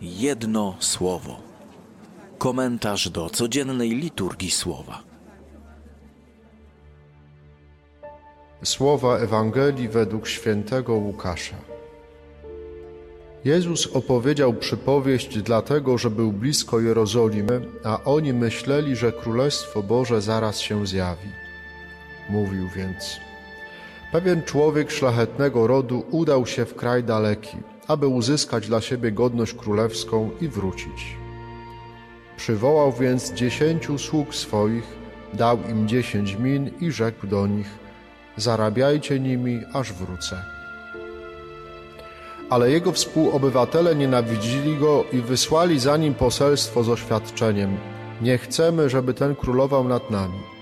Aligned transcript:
Jedno 0.00 0.76
słowo. 0.78 1.36
Komentarz 2.38 3.10
do 3.10 3.30
codziennej 3.30 3.90
liturgii 3.90 4.50
słowa. 4.50 5.02
Słowa 8.64 9.18
Ewangelii 9.18 9.88
według 9.88 10.28
świętego 10.28 10.94
Łukasza. 10.94 11.56
Jezus 13.44 13.86
opowiedział 13.86 14.54
przypowieść 14.54 15.42
dlatego, 15.42 15.98
że 15.98 16.10
był 16.10 16.32
blisko 16.32 16.80
Jerozolimy, 16.80 17.60
a 17.84 18.04
oni 18.04 18.32
myśleli, 18.32 18.96
że 18.96 19.12
Królestwo 19.12 19.82
Boże 19.82 20.20
zaraz 20.20 20.60
się 20.60 20.86
zjawi. 20.86 21.28
Mówił 22.28 22.68
więc: 22.76 23.20
Pewien 24.12 24.42
człowiek 24.42 24.90
szlachetnego 24.90 25.66
rodu 25.66 26.04
udał 26.10 26.46
się 26.46 26.64
w 26.64 26.74
kraj 26.74 27.04
daleki, 27.04 27.56
aby 27.90 28.06
uzyskać 28.06 28.66
dla 28.66 28.80
siebie 28.80 29.12
godność 29.12 29.54
królewską 29.54 30.30
i 30.40 30.48
wrócić. 30.48 31.16
Przywołał 32.36 32.92
więc 32.92 33.32
dziesięciu 33.32 33.98
sług 33.98 34.34
swoich, 34.34 34.84
dał 35.34 35.58
im 35.70 35.88
dziesięć 35.88 36.36
min 36.36 36.70
i 36.80 36.90
rzekł 36.90 37.26
do 37.26 37.46
nich: 37.46 37.70
Zarabiajcie 38.36 39.20
nimi, 39.20 39.60
aż 39.72 39.92
wrócę. 39.92 40.44
Ale 42.50 42.70
jego 42.70 42.92
współobywatele 42.92 43.96
nienawidzili 43.96 44.76
go 44.76 45.04
i 45.12 45.16
wysłali 45.16 45.80
za 45.80 45.96
nim 45.96 46.14
poselstwo 46.14 46.84
z 46.84 46.88
oświadczeniem: 46.88 47.76
Nie 48.22 48.38
chcemy, 48.38 48.90
żeby 48.90 49.14
ten 49.14 49.36
królował 49.36 49.88
nad 49.88 50.10
nami. 50.10 50.59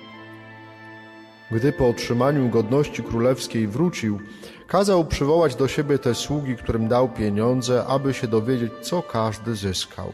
Gdy 1.50 1.72
po 1.72 1.88
otrzymaniu 1.88 2.48
godności 2.48 3.02
królewskiej 3.02 3.66
wrócił, 3.66 4.20
kazał 4.66 5.04
przywołać 5.04 5.54
do 5.54 5.68
siebie 5.68 5.98
te 5.98 6.14
sługi, 6.14 6.56
którym 6.56 6.88
dał 6.88 7.08
pieniądze, 7.08 7.84
aby 7.86 8.14
się 8.14 8.26
dowiedzieć, 8.26 8.72
co 8.80 9.02
każdy 9.02 9.54
zyskał. 9.54 10.12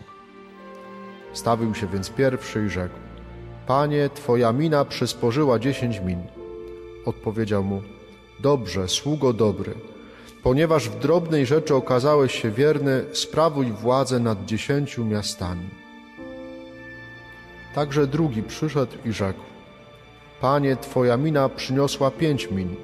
Stawił 1.33 1.75
się 1.75 1.87
więc 1.87 2.11
pierwszy 2.11 2.65
i 2.67 2.71
rzekł: 2.71 2.95
Panie, 3.67 4.11
twoja 4.15 4.53
mina 4.53 4.85
przysporzyła 4.85 5.59
dziesięć 5.59 6.01
min. 6.01 6.23
Odpowiedział 7.05 7.65
mu: 7.65 7.83
Dobrze, 8.41 8.89
sługo 8.89 9.33
dobry. 9.33 9.75
Ponieważ 10.43 10.89
w 10.89 10.99
drobnej 10.99 11.47
rzeczy 11.47 11.75
okazałeś 11.75 12.43
się 12.43 12.51
wierny, 12.51 13.05
sprawuj 13.13 13.67
władzę 13.67 14.21
nad 14.21 14.45
dziesięciu 14.45 15.05
miastami. 15.05 15.69
Także 17.75 18.07
drugi 18.07 18.43
przyszedł 18.43 18.93
i 19.05 19.13
rzekł: 19.13 19.54
Panie, 20.45 20.77
twoja 20.77 21.17
mina 21.17 21.49
przyniosła 21.49 22.11
pięć 22.11 22.51
min. 22.51 22.77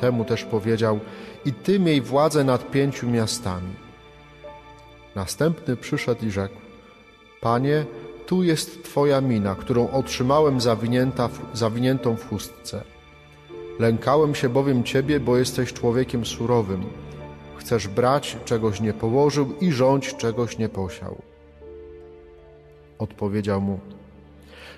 Temu 0.00 0.24
też 0.24 0.44
powiedział: 0.44 1.00
I 1.44 1.52
ty 1.52 1.80
miej 1.80 2.00
władzę 2.00 2.44
nad 2.44 2.70
pięciu 2.70 3.10
miastami. 3.10 3.74
Następny 5.14 5.76
przyszedł 5.76 6.26
i 6.26 6.30
rzekł: 6.30 6.54
Panie, 7.40 7.84
tu 8.26 8.42
jest 8.42 8.84
twoja 8.84 9.20
mina, 9.20 9.54
którą 9.54 9.90
otrzymałem 9.90 10.60
zawinięta, 10.60 11.28
zawiniętą 11.52 12.16
w 12.16 12.28
chustce. 12.28 12.84
Lękałem 13.78 14.34
się 14.34 14.48
bowiem 14.48 14.84
ciebie, 14.84 15.20
bo 15.20 15.36
jesteś 15.36 15.72
człowiekiem 15.72 16.26
surowym. 16.26 16.84
Chcesz 17.56 17.88
brać, 17.88 18.36
czegoś 18.44 18.80
nie 18.80 18.92
położył 18.92 19.54
i 19.60 19.72
rządź, 19.72 20.16
czegoś 20.16 20.58
nie 20.58 20.68
posiał. 20.68 21.22
Odpowiedział 22.98 23.60
mu: 23.60 23.80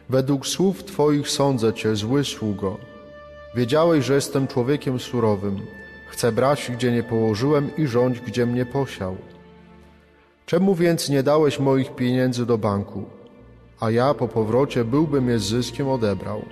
Według 0.09 0.47
słów 0.47 0.85
Twoich 0.85 1.29
sądzę 1.29 1.75
Cię, 1.75 1.97
zły 1.97 2.25
sługo. 2.25 2.79
Wiedziałeś, 3.55 4.05
że 4.05 4.15
jestem 4.15 4.47
człowiekiem 4.47 4.99
surowym. 4.99 5.67
Chcę 6.09 6.33
brać, 6.33 6.71
gdzie 6.75 6.93
nie 6.93 7.03
położyłem 7.03 7.77
i 7.77 7.87
rządź, 7.87 8.21
gdzie 8.21 8.47
mnie 8.47 8.67
posiał. 8.67 9.17
Czemu 10.47 10.75
więc 10.75 11.09
nie 11.09 11.23
dałeś 11.23 11.59
moich 11.59 11.95
pieniędzy 11.95 12.47
do 12.47 12.59
banku, 12.59 13.05
a 13.81 13.91
ja 13.91 14.15
po 14.15 14.29
powrocie 14.29 14.85
byłbym 14.85 15.29
je 15.29 15.39
z 15.39 15.43
zyskiem 15.43 15.89
odebrał? 15.89 16.43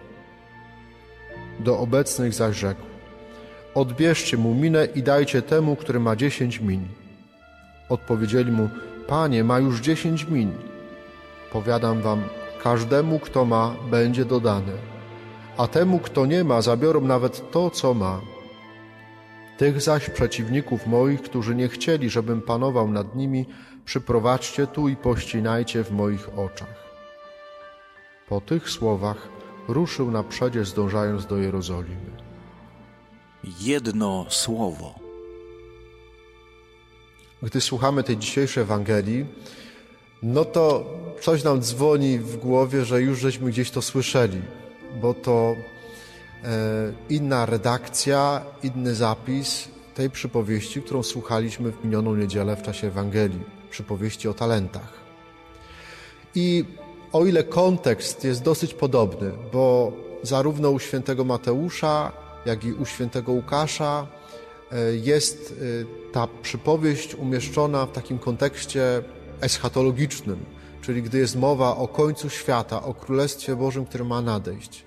Do 1.61 1.79
obecnych 1.79 2.35
zaś 2.35 2.57
rzekł: 2.57 2.81
Odbierzcie 3.75 4.37
mu 4.37 4.55
minę 4.55 4.89
i 4.95 5.03
dajcie 5.03 5.43
temu, 5.43 5.77
który 5.77 6.01
ma 6.01 6.17
dziesięć 6.17 6.61
min. 6.61 6.89
Odpowiedzieli 7.89 8.53
mu: 8.53 8.69
Panie, 9.07 9.45
ma 9.45 9.59
już 9.59 9.81
dziesięć 9.81 10.27
min. 10.29 10.53
Powiadam 11.53 12.03
wam, 12.03 12.23
każdemu, 12.65 13.19
kto 13.19 13.45
ma, 13.45 13.77
będzie 13.91 14.25
dodane, 14.25 14.73
a 15.57 15.67
temu, 15.67 15.99
kto 15.99 16.27
nie 16.27 16.45
ma, 16.45 16.63
zabiorą 16.63 17.01
nawet 17.01 17.51
to, 17.51 17.71
co 17.71 17.95
ma. 17.95 18.21
Tych 19.59 19.81
zaś 19.81 20.11
przeciwników 20.11 20.87
moich, 20.87 21.23
którzy 21.23 21.55
nie 21.55 21.69
chcieli, 21.69 22.11
żebym 22.11 22.43
panował 22.43 22.91
nad 22.91 23.17
nimi, 23.17 23.47
przyprowadźcie 23.85 24.67
tu 24.67 24.89
i 24.89 24.97
pościnajcie 24.97 25.85
w 25.85 25.93
moich 25.93 26.39
oczach. 26.39 26.85
Po 28.29 28.41
tych 28.41 28.71
słowach 28.71 29.29
ruszył 29.69 30.11
na 30.11 30.23
przodzie, 30.23 30.65
zdążając 30.65 31.27
do 31.27 31.37
Jerozolimy. 31.37 32.11
Jedno 33.61 34.27
słowo. 34.29 34.95
Gdy 37.43 37.61
słuchamy 37.61 38.03
tej 38.03 38.17
dzisiejszej 38.17 38.63
Ewangelii, 38.63 39.27
no 40.25 40.45
to 40.45 40.85
coś 41.21 41.45
nam 41.45 41.61
dzwoni 41.61 42.19
w 42.19 42.37
głowie, 42.37 42.85
że 42.85 43.03
już 43.03 43.19
żeśmy 43.19 43.51
gdzieś 43.51 43.71
to 43.71 43.83
słyszeli, 43.83 44.43
bo 45.01 45.15
to 45.15 45.57
e, 46.45 46.93
inna 47.11 47.47
redakcja, 47.47 48.43
inny 48.63 48.95
zapis 48.95 49.69
tej 49.95 50.11
przypowieści, 50.11 50.83
którą 50.83 51.03
słuchaliśmy 51.03 51.73
w 51.73 51.85
minioną 51.85 52.17
niedzielę 52.17 52.57
w 52.57 52.63
czasie 52.63 52.87
Ewangelii, 52.87 53.41
przypowieści 53.71 54.29
o 54.29 54.35
talentach. 54.35 54.93
I 56.35 56.65
o 57.13 57.27
ile 57.27 57.45
kontekst 57.45 58.25
jest 58.25 58.43
dosyć 58.43 58.75
podobny, 58.75 59.33
bo 59.53 59.93
zarówno 60.23 60.71
u 60.71 60.79
świętego 60.79 61.25
Mateusza, 61.25 62.13
jak 62.47 62.65
i 62.65 62.73
u 62.73 62.87
świętego 62.87 63.33
Łukasza 63.33 64.07
e, 64.73 64.95
jest 64.97 65.55
e, 66.09 66.13
ta 66.13 66.29
przypowieść 66.43 67.15
umieszczona 67.15 67.87
w 67.87 67.93
takim 67.93 68.19
kontekście 68.19 69.03
eschatologicznym, 69.41 70.45
czyli 70.83 71.03
gdy 71.03 71.19
jest 71.19 71.37
mowa 71.37 71.77
o 71.77 71.89
końcu 71.89 72.31
świata, 72.31 72.83
o 72.83 72.95
Królestwie 72.95 73.57
Bożym, 73.57 73.87
które 73.87 74.05
ma 74.05 74.21
nadejść. 74.21 74.85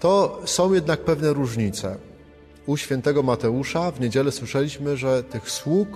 To 0.00 0.42
są 0.44 0.72
jednak 0.72 1.00
pewne 1.00 1.32
różnice. 1.32 1.96
U 2.66 2.76
świętego 2.76 3.22
Mateusza 3.22 3.90
w 3.90 4.00
niedzielę 4.00 4.32
słyszeliśmy, 4.32 4.96
że 4.96 5.22
tych 5.22 5.50
sług, 5.50 5.88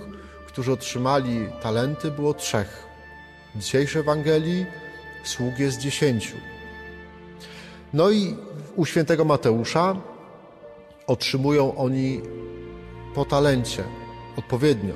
którzy 0.47 0.71
otrzymali 0.71 1.47
talenty, 1.61 2.11
było 2.11 2.33
trzech. 2.33 2.87
W 3.55 3.59
dzisiejszej 3.59 4.01
Ewangelii 4.01 4.65
sług 5.23 5.59
jest 5.59 5.79
dziesięciu. 5.79 6.35
No 7.93 8.11
i 8.11 8.35
u 8.75 8.85
świętego 8.85 9.25
Mateusza 9.25 9.95
otrzymują 11.07 11.75
oni 11.75 12.21
po 13.15 13.25
talencie 13.25 13.83
odpowiednio. 14.37 14.95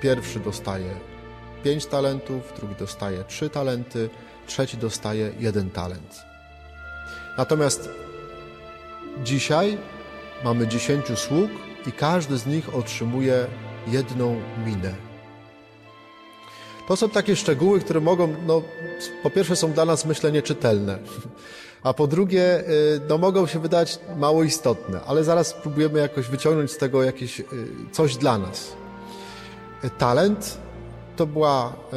Pierwszy 0.00 0.40
dostaje 0.40 1.15
pięć 1.64 1.86
talentów, 1.86 2.52
drugi 2.56 2.74
dostaje 2.74 3.24
trzy 3.24 3.50
talenty, 3.50 4.10
trzeci 4.46 4.76
dostaje 4.76 5.32
jeden 5.38 5.70
talent. 5.70 6.22
Natomiast 7.38 7.88
dzisiaj 9.24 9.78
mamy 10.44 10.68
dziesięciu 10.68 11.16
sług 11.16 11.50
i 11.86 11.92
każdy 11.92 12.38
z 12.38 12.46
nich 12.46 12.74
otrzymuje 12.74 13.46
jedną 13.86 14.40
minę. 14.66 14.94
To 16.88 16.96
są 16.96 17.08
takie 17.08 17.36
szczegóły, 17.36 17.80
które 17.80 18.00
mogą, 18.00 18.34
no, 18.46 18.62
po 19.22 19.30
pierwsze 19.30 19.56
są 19.56 19.72
dla 19.72 19.84
nas, 19.84 20.04
myślę, 20.04 20.32
nieczytelne, 20.32 20.98
a 21.82 21.94
po 21.94 22.06
drugie, 22.06 22.60
y, 22.60 23.00
no, 23.08 23.18
mogą 23.18 23.46
się 23.46 23.58
wydać 23.58 23.98
mało 24.16 24.44
istotne, 24.44 25.00
ale 25.06 25.24
zaraz 25.24 25.46
spróbujemy 25.46 25.98
jakoś 25.98 26.28
wyciągnąć 26.28 26.70
z 26.70 26.76
tego 26.76 27.02
jakieś 27.02 27.40
y, 27.40 27.44
coś 27.92 28.16
dla 28.16 28.38
nas. 28.38 28.72
Talent 29.98 30.58
to 31.16 31.26
była 31.26 31.72
e, 31.72 31.96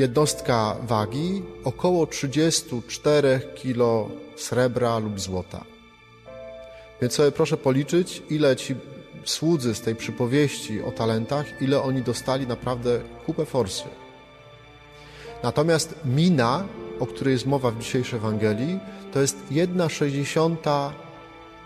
jednostka 0.00 0.76
wagi 0.82 1.42
około 1.64 2.06
34 2.06 3.40
kg 3.62 4.10
srebra 4.36 4.98
lub 4.98 5.20
złota. 5.20 5.64
Więc 7.00 7.14
sobie 7.14 7.32
proszę 7.32 7.56
policzyć, 7.56 8.22
ile 8.30 8.56
ci 8.56 8.74
słudzy 9.24 9.74
z 9.74 9.80
tej 9.80 9.94
przypowieści 9.94 10.82
o 10.82 10.92
talentach, 10.92 11.62
ile 11.62 11.82
oni 11.82 12.02
dostali 12.02 12.46
naprawdę 12.46 13.00
kupę 13.26 13.44
forsy. 13.46 13.84
Natomiast 15.42 15.94
mina, 16.04 16.64
o 17.00 17.06
której 17.06 17.32
jest 17.32 17.46
mowa 17.46 17.70
w 17.70 17.78
dzisiejszej 17.78 18.18
Ewangelii, 18.18 18.78
to 19.12 19.20
jest 19.20 19.36
1,60 19.50 20.90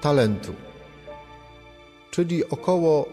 talentu, 0.00 0.54
czyli 2.10 2.48
około 2.48 3.08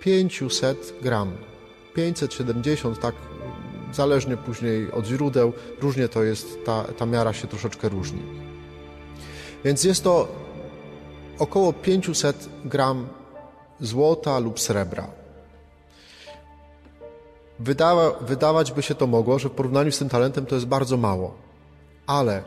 500 0.00 0.94
gram. 1.02 1.49
570, 1.94 3.00
tak 3.00 3.14
zależnie 3.92 4.36
później 4.36 4.92
od 4.92 5.06
źródeł, 5.06 5.52
różnie 5.80 6.08
to 6.08 6.22
jest, 6.22 6.64
ta, 6.64 6.84
ta 6.84 7.06
miara 7.06 7.32
się 7.32 7.48
troszeczkę 7.48 7.88
różni. 7.88 8.22
Więc 9.64 9.84
jest 9.84 10.04
to 10.04 10.28
około 11.38 11.72
500 11.72 12.48
gram 12.64 13.08
złota 13.80 14.38
lub 14.38 14.60
srebra. 14.60 15.06
Wydała, 17.58 18.10
wydawać 18.20 18.72
by 18.72 18.82
się 18.82 18.94
to 18.94 19.06
mogło, 19.06 19.38
że 19.38 19.48
w 19.48 19.52
porównaniu 19.52 19.92
z 19.92 19.98
tym 19.98 20.08
talentem 20.08 20.46
to 20.46 20.54
jest 20.54 20.66
bardzo 20.66 20.96
mało. 20.96 21.34
Ale 22.06 22.42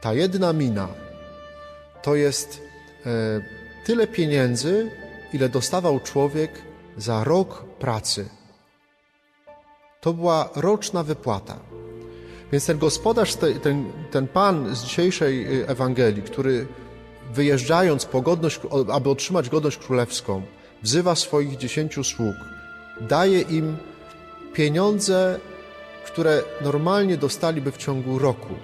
ta 0.00 0.14
jedna 0.14 0.52
mina 0.52 0.88
to 2.02 2.14
jest 2.14 2.62
e, 3.06 3.10
tyle 3.86 4.06
pieniędzy, 4.06 4.90
ile 5.32 5.48
dostawał 5.48 6.00
człowiek 6.00 6.62
za 6.96 7.24
rok 7.24 7.64
pracy. 7.78 8.28
To 10.00 10.12
była 10.12 10.48
roczna 10.56 11.02
wypłata. 11.02 11.58
Więc 12.52 12.66
ten 12.66 12.78
gospodarz, 12.78 13.34
ten, 13.34 13.92
ten 14.10 14.28
pan 14.28 14.76
z 14.76 14.84
dzisiejszej 14.84 15.62
Ewangelii, 15.66 16.22
który 16.22 16.66
wyjeżdżając 17.32 18.06
po 18.06 18.20
godność, 18.22 18.60
aby 18.92 19.10
otrzymać 19.10 19.48
godność 19.48 19.76
królewską, 19.76 20.42
wzywa 20.82 21.14
swoich 21.14 21.56
dziesięciu 21.56 22.04
sług, 22.04 22.34
daje 23.00 23.40
im 23.40 23.76
pieniądze, 24.52 25.40
które 26.06 26.42
normalnie 26.60 27.16
dostaliby 27.16 27.72
w 27.72 27.76
ciągu 27.76 28.18
roku 28.18 28.54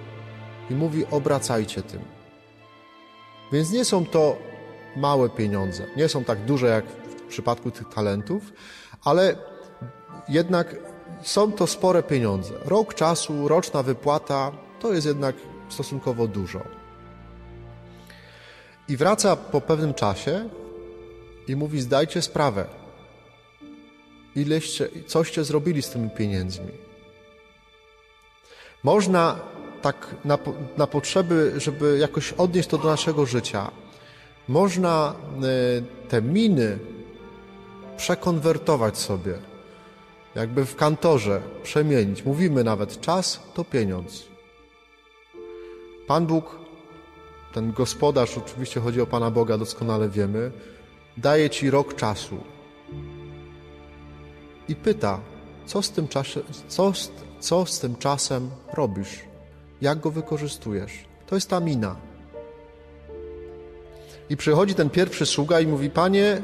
i 0.69 0.73
mówi: 0.73 1.05
obracajcie 1.11 1.81
tym. 1.81 2.01
Więc 3.51 3.71
nie 3.71 3.85
są 3.85 4.05
to 4.05 4.37
małe 4.95 5.29
pieniądze, 5.29 5.85
nie 5.95 6.09
są 6.09 6.23
tak 6.23 6.45
duże 6.45 6.67
jak 6.67 6.85
w 6.85 7.21
przypadku 7.21 7.71
tych 7.71 7.89
talentów, 7.89 8.53
ale 9.03 9.35
jednak 10.29 10.75
są 11.21 11.51
to 11.51 11.67
spore 11.67 12.03
pieniądze. 12.03 12.53
Rok 12.65 12.93
czasu, 12.93 13.47
roczna 13.47 13.83
wypłata 13.83 14.51
to 14.79 14.93
jest 14.93 15.07
jednak 15.07 15.35
stosunkowo 15.69 16.27
dużo. 16.27 16.61
I 18.89 18.97
wraca 18.97 19.35
po 19.35 19.61
pewnym 19.61 19.93
czasie 19.93 20.49
i 21.47 21.55
mówi: 21.55 21.81
Zdajcie 21.81 22.21
sprawę, 22.21 22.65
ileście, 24.35 24.89
coście 25.07 25.43
zrobili 25.43 25.81
z 25.81 25.89
tymi 25.89 26.09
pieniędzmi. 26.09 26.71
Można 28.83 29.39
tak 29.81 30.15
na, 30.25 30.37
na 30.77 30.87
potrzeby, 30.87 31.53
żeby 31.57 31.97
jakoś 31.97 32.33
odnieść 32.33 32.69
to 32.69 32.77
do 32.77 32.87
naszego 32.89 33.25
życia, 33.25 33.71
można 34.47 35.13
e, 35.13 36.09
te 36.09 36.21
miny 36.21 36.79
przekonwertować 37.97 38.97
sobie, 38.97 39.33
jakby 40.35 40.65
w 40.65 40.75
kantorze 40.75 41.41
przemienić. 41.63 42.25
Mówimy 42.25 42.63
nawet, 42.63 43.01
czas 43.01 43.43
to 43.53 43.63
pieniądz. 43.63 44.27
Pan 46.07 46.25
Bóg, 46.25 46.59
ten 47.53 47.71
gospodarz, 47.71 48.37
oczywiście 48.37 48.79
chodzi 48.79 49.01
o 49.01 49.05
Pana 49.05 49.31
Boga, 49.31 49.57
doskonale 49.57 50.09
wiemy, 50.09 50.51
daje 51.17 51.49
Ci 51.49 51.69
rok 51.69 51.95
czasu 51.95 52.37
i 54.67 54.75
pyta, 54.75 55.19
co 55.65 55.81
z 55.81 55.91
tym, 55.91 56.07
czasie, 56.07 56.41
co, 56.67 56.91
co 57.39 57.65
z 57.65 57.79
tym 57.79 57.95
czasem 57.95 58.49
robisz, 58.73 59.19
jak 59.81 59.99
go 59.99 60.11
wykorzystujesz. 60.11 61.05
To 61.27 61.35
jest 61.35 61.49
ta 61.49 61.59
mina. 61.59 61.95
I 64.29 64.37
przychodzi 64.37 64.75
ten 64.75 64.89
pierwszy 64.89 65.25
sługa 65.25 65.59
i 65.59 65.67
mówi: 65.67 65.89
Panie, 65.89 66.41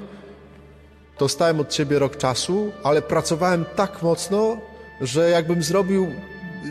dostałem 1.19 1.59
od 1.59 1.69
ciebie 1.69 1.99
rok 1.99 2.17
czasu, 2.17 2.71
ale 2.83 3.01
pracowałem 3.01 3.65
tak 3.75 4.01
mocno, 4.01 4.57
że 5.01 5.29
jakbym 5.29 5.63
zrobił, 5.63 6.11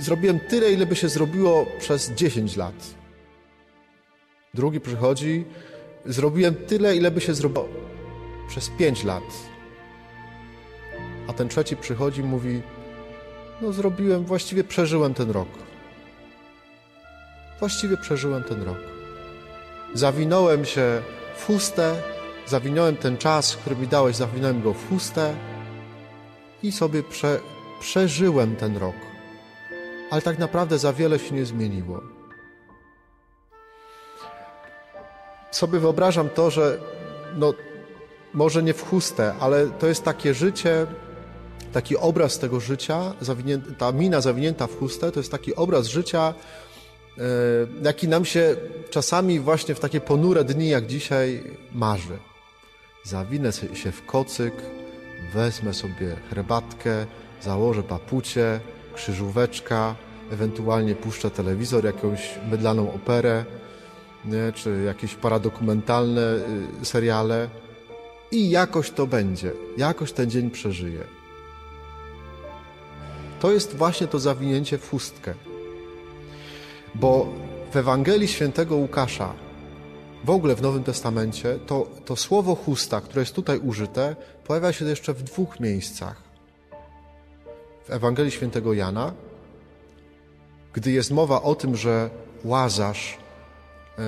zrobiłem 0.00 0.40
tyle, 0.40 0.72
ile 0.72 0.86
by 0.86 0.96
się 0.96 1.08
zrobiło 1.08 1.66
przez 1.78 2.10
10 2.10 2.56
lat. 2.56 2.74
Drugi 4.54 4.80
przychodzi, 4.80 5.44
zrobiłem 6.06 6.54
tyle, 6.54 6.96
ile 6.96 7.10
by 7.10 7.20
się 7.20 7.34
zrobiło 7.34 7.68
przez 8.48 8.70
5 8.70 9.04
lat. 9.04 9.24
A 11.28 11.32
ten 11.32 11.48
trzeci 11.48 11.76
przychodzi 11.76 12.22
mówi: 12.22 12.62
No, 13.62 13.72
zrobiłem, 13.72 14.24
właściwie 14.24 14.64
przeżyłem 14.64 15.14
ten 15.14 15.30
rok. 15.30 15.48
Właściwie 17.58 17.96
przeżyłem 17.96 18.42
ten 18.44 18.62
rok. 18.62 18.78
Zawinąłem 19.94 20.64
się 20.64 21.02
w 21.36 21.46
chustę, 21.46 21.94
zawinąłem 22.46 22.96
ten 22.96 23.18
czas, 23.18 23.56
który 23.56 23.76
mi 23.76 23.88
dałeś, 23.88 24.16
zawinąłem 24.16 24.62
go 24.62 24.74
w 24.74 24.88
chustę 24.88 25.34
i 26.62 26.72
sobie 26.72 27.02
prze, 27.02 27.40
przeżyłem 27.80 28.56
ten 28.56 28.76
rok. 28.76 28.96
Ale 30.10 30.22
tak 30.22 30.38
naprawdę 30.38 30.78
za 30.78 30.92
wiele 30.92 31.18
się 31.18 31.34
nie 31.34 31.44
zmieniło. 31.44 32.00
Sobie 35.50 35.78
wyobrażam 35.78 36.28
to, 36.28 36.50
że 36.50 36.78
no, 37.36 37.54
może 38.34 38.62
nie 38.62 38.74
w 38.74 38.88
chustę, 38.88 39.34
ale 39.40 39.66
to 39.66 39.86
jest 39.86 40.04
takie 40.04 40.34
życie, 40.34 40.86
taki 41.72 41.96
obraz 41.96 42.38
tego 42.38 42.60
życia, 42.60 43.14
ta 43.78 43.92
mina 43.92 44.20
zawinięta 44.20 44.66
w 44.66 44.78
chustę, 44.78 45.12
to 45.12 45.20
jest 45.20 45.30
taki 45.30 45.54
obraz 45.54 45.86
życia, 45.86 46.34
e, 47.18 47.22
jaki 47.82 48.08
nam 48.08 48.24
się 48.24 48.56
czasami 48.90 49.40
właśnie 49.40 49.74
w 49.74 49.80
takie 49.80 50.00
ponure 50.00 50.44
dni 50.44 50.68
jak 50.68 50.86
dzisiaj 50.86 51.42
marzy. 51.74 52.31
Zawinę 53.04 53.52
się 53.52 53.92
w 53.92 54.06
kocyk, 54.06 54.54
wezmę 55.34 55.74
sobie 55.74 56.16
herbatkę, 56.30 57.06
założę 57.40 57.82
papucie, 57.82 58.60
krzyżóweczka, 58.94 59.94
ewentualnie 60.32 60.94
puszczę 60.94 61.30
telewizor, 61.30 61.84
jakąś 61.84 62.38
mydlaną 62.50 62.94
operę, 62.94 63.44
nie? 64.24 64.52
czy 64.54 64.82
jakieś 64.86 65.14
paradokumentalne 65.14 66.34
y, 66.82 66.84
seriale 66.84 67.48
i 68.30 68.50
jakoś 68.50 68.90
to 68.90 69.06
będzie, 69.06 69.52
jakoś 69.76 70.12
ten 70.12 70.30
dzień 70.30 70.50
przeżyje. 70.50 71.04
To 73.40 73.52
jest 73.52 73.76
właśnie 73.76 74.06
to 74.06 74.18
zawinięcie 74.18 74.78
w 74.78 74.90
chustkę. 74.90 75.34
Bo 76.94 77.32
w 77.72 77.76
Ewangelii 77.76 78.28
świętego 78.28 78.76
Łukasza, 78.76 79.34
w 80.24 80.30
ogóle 80.30 80.54
w 80.54 80.62
Nowym 80.62 80.84
Testamencie, 80.84 81.58
to, 81.66 81.86
to 82.04 82.16
słowo 82.16 82.54
chusta, 82.54 83.00
które 83.00 83.22
jest 83.22 83.34
tutaj 83.34 83.58
użyte, 83.58 84.16
pojawia 84.44 84.72
się 84.72 84.84
jeszcze 84.84 85.14
w 85.14 85.22
dwóch 85.22 85.60
miejscach. 85.60 86.22
W 87.84 87.90
Ewangelii 87.90 88.32
świętego 88.32 88.72
Jana, 88.72 89.12
gdy 90.72 90.90
jest 90.90 91.10
mowa 91.10 91.42
o 91.42 91.54
tym, 91.54 91.76
że 91.76 92.10
Łazarz, 92.44 93.18
e, 93.98 94.02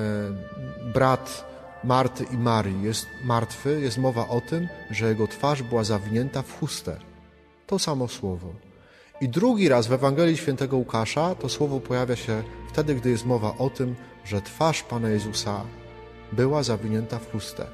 brat 0.93 1.45
Marty 1.85 2.25
i 2.25 2.37
Marii 2.37 2.83
jest 2.83 3.07
martwy, 3.25 3.81
jest 3.81 3.99
mowa 3.99 4.29
o 4.29 4.41
tym, 4.41 4.69
że 4.91 5.09
jego 5.09 5.29
twarz 5.29 5.63
była 5.63 5.85
zawinięta 5.85 6.43
w 6.43 6.59
chustę. 6.59 6.97
To 7.67 7.79
samo 7.79 8.09
słowo. 8.09 8.53
I 9.21 9.29
drugi 9.29 9.69
raz 9.69 9.87
w 9.87 9.93
Ewangelii 9.93 10.37
Świętego 10.37 10.77
Łukasza 10.77 11.35
to 11.35 11.49
słowo 11.49 11.81
pojawia 11.81 12.17
się 12.17 12.43
wtedy, 12.73 12.95
gdy 12.95 13.11
jest 13.11 13.27
mowa 13.27 13.55
o 13.59 13.71
tym, 13.71 13.95
że 14.25 14.43
twarz 14.43 14.83
Pana 14.83 15.09
Jezusa 15.09 15.65
była 16.37 16.63
zawinięta 16.63 17.19
w 17.19 17.33
chustę. 17.33 17.67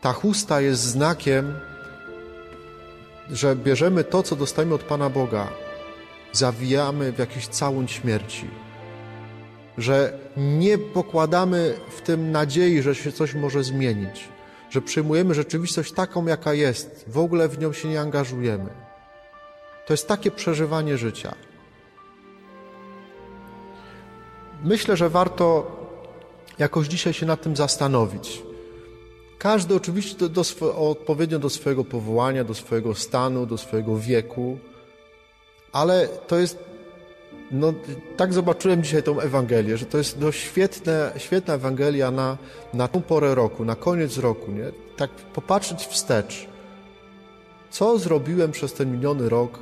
Ta 0.00 0.12
chusta 0.12 0.60
jest 0.60 0.82
znakiem, 0.82 1.60
że 3.30 3.56
bierzemy 3.56 4.04
to, 4.04 4.22
co 4.22 4.36
dostajemy 4.36 4.74
od 4.74 4.82
Pana 4.82 5.10
Boga, 5.10 5.48
zawijamy 6.32 7.12
w 7.12 7.18
jakiś 7.18 7.48
całoń 7.48 7.88
śmierci. 7.88 8.50
Że 9.78 10.18
nie 10.36 10.78
pokładamy 10.78 11.74
w 11.90 12.00
tym 12.00 12.32
nadziei, 12.32 12.82
że 12.82 12.94
się 12.94 13.12
coś 13.12 13.34
może 13.34 13.64
zmienić 13.64 14.28
że 14.70 14.82
przyjmujemy 14.82 15.34
rzeczywistość 15.34 15.92
taką, 15.92 16.26
jaka 16.26 16.54
jest, 16.54 17.04
w 17.08 17.18
ogóle 17.18 17.48
w 17.48 17.58
nią 17.58 17.72
się 17.72 17.88
nie 17.88 18.00
angażujemy. 18.00 18.70
To 19.86 19.92
jest 19.92 20.08
takie 20.08 20.30
przeżywanie 20.30 20.98
życia. 20.98 21.34
Myślę, 24.64 24.96
że 24.96 25.08
warto 25.08 25.66
jakoś 26.58 26.86
dzisiaj 26.86 27.12
się 27.12 27.26
nad 27.26 27.42
tym 27.42 27.56
zastanowić. 27.56 28.42
Każdy 29.38 29.74
oczywiście 29.74 30.16
do, 30.16 30.28
do 30.28 30.42
odpowiednio 30.90 31.38
do 31.38 31.50
swojego 31.50 31.84
powołania, 31.84 32.44
do 32.44 32.54
swojego 32.54 32.94
stanu, 32.94 33.46
do 33.46 33.58
swojego 33.58 33.98
wieku, 33.98 34.58
ale 35.72 36.08
to 36.08 36.38
jest 36.38 36.58
no, 37.50 37.72
tak 38.16 38.32
zobaczyłem 38.32 38.82
dzisiaj 38.82 39.02
tą 39.02 39.20
Ewangelię, 39.20 39.76
że 39.76 39.86
to 39.86 39.98
jest 39.98 40.20
no, 40.20 40.32
świetne, 40.32 41.12
świetna 41.16 41.54
Ewangelia 41.54 42.10
na, 42.10 42.38
na 42.74 42.88
tą 42.88 43.02
porę 43.02 43.34
roku, 43.34 43.64
na 43.64 43.76
koniec 43.76 44.18
roku, 44.18 44.52
nie? 44.52 44.72
Tak 44.96 45.10
popatrzeć 45.10 45.86
wstecz. 45.86 46.46
Co 47.70 47.98
zrobiłem 47.98 48.52
przez 48.52 48.72
ten 48.72 48.92
miniony 48.92 49.28
rok 49.28 49.58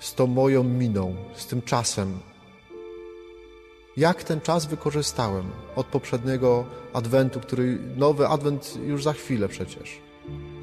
z 0.00 0.14
tą 0.14 0.26
moją 0.26 0.64
miną, 0.64 1.14
z 1.36 1.46
tym 1.46 1.62
czasem? 1.62 2.29
Jak 3.96 4.24
ten 4.24 4.40
czas 4.40 4.66
wykorzystałem 4.66 5.50
od 5.76 5.86
poprzedniego 5.86 6.64
Adwentu, 6.92 7.40
który, 7.40 7.78
nowy 7.96 8.28
Adwent 8.28 8.76
już 8.86 9.04
za 9.04 9.12
chwilę 9.12 9.48
przecież. 9.48 9.98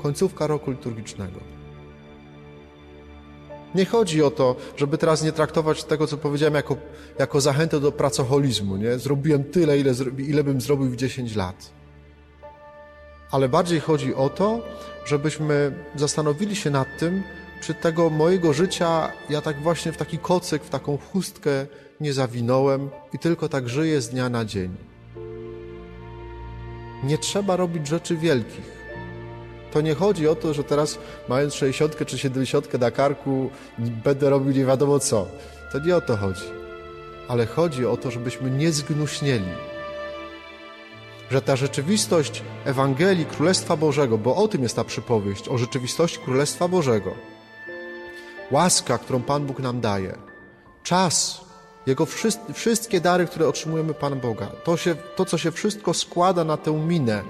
Końcówka 0.02 0.48
roku 0.48 0.72
liturgicznego. 0.72 1.40
Nie 3.76 3.86
chodzi 3.86 4.24
o 4.24 4.32
to, 4.32 4.56
żeby 4.78 4.98
teraz 4.98 5.24
nie 5.24 5.32
traktować 5.32 5.84
tego, 5.84 6.08
co 6.08 6.18
powiedziałem, 6.18 6.54
jako, 6.54 6.76
jako 7.20 7.42
zachętę 7.42 7.80
do 7.80 7.92
pracoholizmu. 7.92 8.78
Nie? 8.78 9.00
Zrobiłem 9.00 9.44
tyle, 9.44 9.80
ile, 9.80 9.94
ile 10.18 10.44
bym 10.44 10.62
zrobił 10.62 10.90
w 10.90 10.96
10 10.96 11.36
lat. 11.36 11.72
ale 13.32 13.50
bardziej 13.50 13.80
chodzi 13.80 14.16
o 14.16 14.30
to, 14.30 14.60
żebyśmy 15.06 15.72
zastanowili 15.96 16.56
się 16.56 16.70
nad 16.70 16.88
tym, 17.00 17.24
czy 17.62 17.74
tego 17.74 18.10
mojego 18.10 18.54
życia 18.54 19.12
ja 19.30 19.42
tak 19.42 19.62
właśnie 19.62 19.92
w 19.92 19.98
taki 19.98 20.18
kocyk, 20.18 20.64
w 20.64 20.70
taką 20.70 20.98
chustkę 20.98 21.66
nie 22.02 22.14
zawinąłem 22.14 22.90
i 23.14 23.20
tylko 23.20 23.50
tak 23.50 23.70
żyję 23.70 24.02
z 24.02 24.10
dnia 24.10 24.30
na 24.30 24.46
dzień. 24.46 24.76
Nie 27.04 27.18
trzeba 27.18 27.56
robić 27.56 27.88
rzeczy 27.88 28.18
wielkich. 28.18 28.78
To 29.72 29.82
nie 29.82 29.96
chodzi 29.96 30.28
o 30.28 30.36
to, 30.36 30.54
że 30.54 30.64
teraz 30.64 31.00
mając 31.30 31.54
60 31.54 32.06
czy 32.06 32.18
70 32.18 32.80
na 32.80 32.92
karku 32.92 33.50
będę 33.78 34.30
robił 34.30 34.52
nie 34.52 34.66
wiadomo 34.66 35.00
co. 35.00 35.28
To 35.72 35.80
nie 35.80 35.96
o 35.96 36.02
to 36.02 36.18
chodzi. 36.18 36.46
Ale 37.28 37.46
chodzi 37.46 37.86
o 37.86 37.98
to, 37.98 38.12
żebyśmy 38.12 38.52
nie 38.52 38.72
zgnuśnieli. 38.72 39.52
Że 41.32 41.42
ta 41.42 41.56
rzeczywistość 41.56 42.44
Ewangelii 42.66 43.26
Królestwa 43.26 43.78
Bożego, 43.78 44.18
bo 44.18 44.36
o 44.36 44.48
tym 44.48 44.64
jest 44.64 44.76
ta 44.76 44.84
przypowieść, 44.84 45.50
o 45.50 45.58
rzeczywistości 45.58 46.20
Królestwa 46.20 46.68
Bożego, 46.68 47.16
łaska, 48.52 48.98
którą 48.98 49.22
Pan 49.22 49.46
Bóg 49.46 49.60
nam 49.60 49.82
daje, 49.82 50.18
czas, 50.84 51.48
Jego 51.88 52.06
wszystkie, 52.54 53.02
dary, 53.02 53.26
które 53.26 53.48
otrzymujemy 53.48 53.94
Pan 53.94 54.20
Boga, 54.20 54.48
to, 54.64 54.78
się, 54.78 54.96
to, 55.16 55.26
co 55.26 55.38
się 55.38 55.52
wszystko 55.52 55.94
składa 55.94 56.44
na 56.44 56.58
tę 56.58 56.72
minę, 56.72 57.24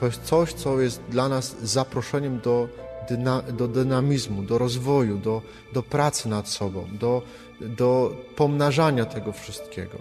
to 0.00 0.06
jest 0.06 0.22
coś, 0.22 0.52
co 0.52 0.80
jest 0.80 1.02
dla 1.08 1.28
nas 1.28 1.56
zaproszeniem 1.62 2.40
do, 2.40 2.68
dyna, 3.08 3.42
do 3.42 3.68
dynamizmu, 3.68 4.42
do 4.42 4.58
rozwoju, 4.58 5.18
do, 5.18 5.42
do 5.72 5.82
pracy 5.82 6.28
nad 6.28 6.48
sobą, 6.48 6.88
do, 6.92 7.22
do 7.60 8.16
pomnażania 8.36 9.04
tego 9.04 9.32
wszystkiego. 9.32 9.98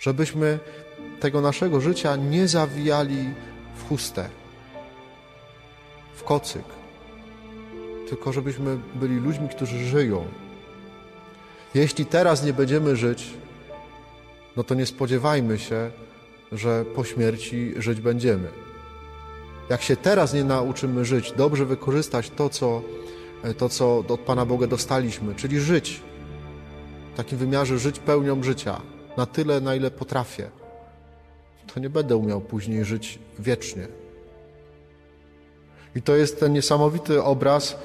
Żebyśmy 0.00 0.58
tego 1.20 1.40
naszego 1.40 1.80
życia 1.80 2.16
nie 2.16 2.48
zawijali 2.48 3.34
w 3.76 3.88
chustę, 3.88 4.28
w 6.14 6.24
kocyk, 6.24 6.79
tylko 8.10 8.32
żebyśmy 8.32 8.78
byli 8.94 9.16
ludźmi, 9.16 9.48
którzy 9.48 9.78
żyją. 9.78 10.24
Jeśli 11.74 12.06
teraz 12.06 12.44
nie 12.44 12.52
będziemy 12.52 12.96
żyć, 12.96 13.30
no 14.56 14.64
to 14.64 14.74
nie 14.74 14.86
spodziewajmy 14.86 15.58
się, 15.58 15.90
że 16.52 16.84
po 16.84 17.04
śmierci 17.04 17.74
żyć 17.76 18.00
będziemy. 18.00 18.48
Jak 19.68 19.82
się 19.82 19.96
teraz 19.96 20.34
nie 20.34 20.44
nauczymy 20.44 21.04
żyć, 21.04 21.32
dobrze 21.32 21.64
wykorzystać 21.66 22.30
to, 22.30 22.48
co, 22.48 22.82
to, 23.58 23.68
co 23.68 23.98
od 23.98 24.20
Pana 24.20 24.46
Boga 24.46 24.66
dostaliśmy, 24.66 25.34
czyli 25.34 25.60
żyć, 25.60 26.00
w 27.14 27.16
takim 27.16 27.38
wymiarze 27.38 27.78
żyć 27.78 27.98
pełnią 27.98 28.42
życia, 28.42 28.80
na 29.16 29.26
tyle, 29.26 29.60
na 29.60 29.74
ile 29.74 29.90
potrafię, 29.90 30.50
to 31.74 31.80
nie 31.80 31.90
będę 31.90 32.16
umiał 32.16 32.40
później 32.40 32.84
żyć 32.84 33.18
wiecznie. 33.38 33.88
I 35.94 36.02
to 36.02 36.16
jest 36.16 36.40
ten 36.40 36.52
niesamowity 36.52 37.22
obraz. 37.22 37.76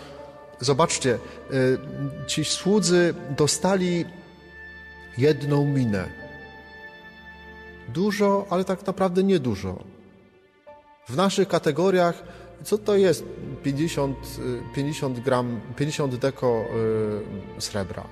Zobaczcie, 0.60 1.20
ci 2.28 2.46
słudzy 2.46 3.14
dostali 3.38 4.06
jedną 5.18 5.66
minę 5.66 6.26
Dużo, 7.90 8.46
ale 8.50 8.64
tak 8.64 8.88
naprawdę 8.88 9.24
niedużo. 9.24 9.84
W 11.08 11.16
naszych 11.16 11.48
kategoriach, 11.48 12.24
co 12.64 12.78
to 12.78 12.96
jest 12.96 13.24
50, 13.64 14.18
50 14.76 15.20
gram, 15.20 15.62
50 15.76 16.16
deko 16.16 16.66
yy, 17.56 17.62
srebra? 17.62 18.04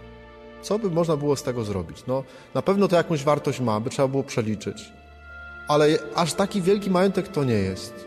Co 0.62 0.80
by 0.80 0.90
można 0.90 1.18
było 1.18 1.36
z 1.36 1.44
tego 1.44 1.64
zrobić? 1.64 2.04
No, 2.08 2.24
na 2.54 2.62
pewno 2.62 2.88
to 2.88 2.96
jakąś 2.96 3.24
wartość 3.24 3.60
ma, 3.60 3.80
by 3.80 3.90
trzeba 3.90 4.08
było 4.08 4.24
przeliczyć. 4.24 4.92
Ale 5.68 5.88
aż 6.16 6.34
taki 6.34 6.62
wielki 6.62 6.90
majątek 6.90 7.28
to 7.28 7.44
nie 7.44 7.54
jest. 7.54 8.06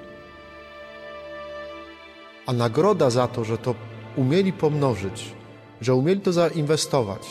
A 2.46 2.52
nagroda 2.52 3.10
za 3.10 3.28
to, 3.28 3.44
że 3.44 3.58
to 3.58 3.74
umieli 4.16 4.52
pomnożyć, 4.52 5.34
że 5.80 5.94
umieli 5.94 6.20
to 6.20 6.32
zainwestować, 6.32 7.26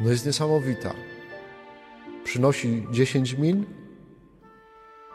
no 0.00 0.10
jest 0.10 0.26
niesamowita 0.26 0.94
przynosi 2.24 2.86
10 2.90 3.32
min, 3.32 3.66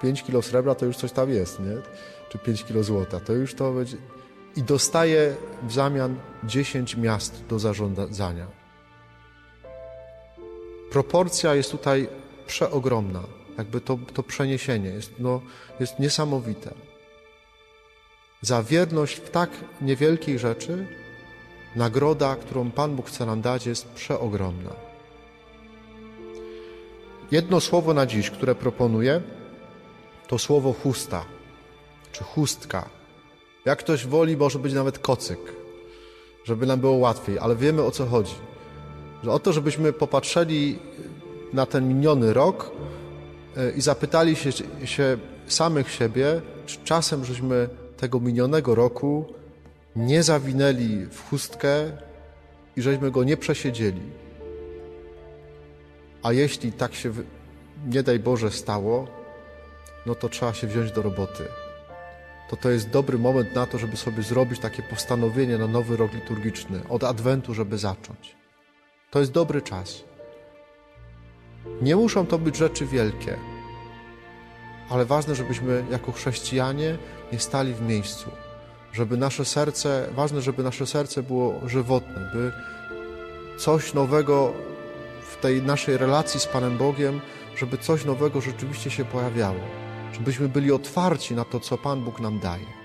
5 0.02 0.24
kilo 0.24 0.42
srebra 0.42 0.76
to 0.76 0.86
już 0.86 0.98
coś 0.98 1.12
tam 1.12 1.30
jest, 1.30 1.60
nie? 1.60 1.76
Czy 2.30 2.38
5 2.38 2.64
kilo 2.64 2.84
złota, 2.84 3.20
to 3.20 3.34
już 3.34 3.56
to 3.56 3.74
będzie... 3.74 3.98
I 4.56 4.64
dostaje 4.64 5.36
w 5.64 5.74
zamian 5.74 6.16
10 6.44 6.98
miast 6.98 7.46
do 7.50 7.60
zarządzania. 7.60 8.48
Proporcja 10.92 11.56
jest 11.56 11.72
tutaj 11.72 12.08
przeogromna. 12.48 13.24
Jakby 13.58 13.82
to, 13.82 14.00
to 14.14 14.24
przeniesienie 14.24 14.90
jest, 14.90 15.12
no, 15.20 15.42
jest 15.80 16.00
niesamowite. 16.00 16.74
Za 18.42 18.64
wierność 18.64 19.16
w 19.16 19.30
tak 19.30 19.50
niewielkiej 19.82 20.40
rzeczy 20.40 20.88
nagroda, 21.76 22.36
którą 22.36 22.72
Pan 22.72 22.96
Bóg 22.96 23.08
chce 23.08 23.26
nam 23.26 23.42
dać, 23.42 23.66
jest 23.66 23.88
przeogromna. 23.88 24.72
Jedno 27.32 27.62
słowo 27.62 27.94
na 27.94 28.06
dziś, 28.06 28.30
które 28.30 28.56
proponuję, 28.56 29.22
to 30.28 30.40
słowo 30.40 30.74
chusta, 30.74 31.26
czy 32.12 32.24
chustka. 32.24 32.90
Jak 33.66 33.80
ktoś 33.80 34.06
woli, 34.06 34.38
może 34.38 34.60
być 34.60 34.74
nawet 34.74 35.00
kocyk, 35.00 35.40
żeby 36.46 36.66
nam 36.66 36.80
było 36.80 36.94
łatwiej, 36.94 37.40
ale 37.40 37.56
wiemy 37.56 37.84
o 37.84 37.92
co 37.92 38.06
chodzi. 38.06 38.36
Że 39.24 39.32
o 39.32 39.40
to, 39.40 39.54
żebyśmy 39.54 39.94
popatrzeli 39.94 40.80
na 41.54 41.66
ten 41.66 41.88
miniony 41.88 42.34
rok 42.34 42.72
e, 43.58 43.72
i 43.72 43.82
zapytali 43.82 44.36
się, 44.36 44.52
się 44.86 45.18
samych 45.48 45.92
siebie, 45.92 46.42
czy 46.66 46.78
czasem 46.84 47.26
żeśmy 47.26 47.70
tego 48.00 48.20
minionego 48.20 48.76
roku 48.76 49.26
nie 49.96 50.24
zawinęli 50.24 51.06
w 51.06 51.30
chustkę 51.30 51.92
i 52.76 52.82
żeśmy 52.82 53.12
go 53.12 53.24
nie 53.24 53.38
przesiedzieli. 53.38 54.02
A 56.24 56.34
jeśli 56.34 56.72
tak 56.72 56.96
się, 56.96 57.12
nie 57.88 58.04
daj 58.04 58.20
Boże, 58.20 58.52
stało, 58.52 59.08
no 60.06 60.16
to 60.16 60.30
trzeba 60.30 60.54
się 60.54 60.68
wziąć 60.68 60.92
do 60.92 61.02
roboty. 61.02 61.44
To 62.50 62.56
to 62.56 62.70
jest 62.70 62.90
dobry 62.90 63.18
moment 63.18 63.56
na 63.56 63.66
to, 63.66 63.78
żeby 63.78 63.98
sobie 63.98 64.24
zrobić 64.24 64.60
takie 64.60 64.84
postanowienie 64.84 65.58
na 65.58 65.68
nowy 65.68 65.98
rok 65.98 66.14
liturgiczny, 66.14 66.82
od 66.90 67.04
Adwentu, 67.04 67.54
żeby 67.54 67.78
zacząć. 67.78 68.36
To 69.12 69.20
jest 69.20 69.32
dobry 69.32 69.62
czas. 69.62 70.04
Nie 71.82 71.96
muszą 71.96 72.26
to 72.26 72.38
być 72.40 72.58
rzeczy 72.58 72.86
wielkie, 72.86 73.38
ale 74.90 75.06
ważne, 75.06 75.36
żebyśmy 75.36 75.86
jako 75.92 76.12
chrześcijanie 76.12 76.98
nie 77.32 77.40
stali 77.40 77.74
w 77.74 77.82
miejscu, 77.82 78.30
żeby 78.94 79.18
nasze 79.18 79.46
serce, 79.46 80.10
ważne, 80.16 80.42
żeby 80.42 80.64
nasze 80.64 80.88
serce 80.88 81.24
było 81.24 81.62
żywotne, 81.66 82.32
by 82.34 82.52
coś 83.58 83.94
nowego 83.94 84.54
w 85.32 85.42
tej 85.42 85.62
naszej 85.62 85.98
relacji 85.98 86.40
z 86.40 86.46
Panem 86.46 86.78
Bogiem, 86.78 87.22
żeby 87.58 87.78
coś 87.78 88.06
nowego 88.06 88.42
rzeczywiście 88.42 88.92
się 88.92 89.06
pojawiało, 89.06 89.60
żebyśmy 90.14 90.50
byli 90.50 90.72
otwarci 90.72 91.36
na 91.36 91.46
to, 91.46 91.60
co 91.60 91.78
Pan 91.78 92.04
Bóg 92.04 92.20
nam 92.20 92.40
daje. 92.40 92.79